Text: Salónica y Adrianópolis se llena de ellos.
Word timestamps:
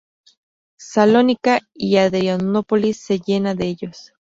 Salónica 0.79 1.59
y 1.75 1.97
Adrianópolis 1.97 2.97
se 2.99 3.19
llena 3.19 3.53
de 3.53 3.67
ellos. 3.67 4.13